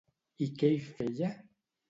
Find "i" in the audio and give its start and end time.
0.45-0.47